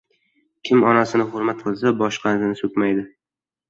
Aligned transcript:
•Kim 0.69 0.85
onasini 0.93 1.29
hurmat 1.35 1.63
qilsa, 1.69 1.95
boshqani 2.03 2.53
so‘kmaydi. 2.67 3.11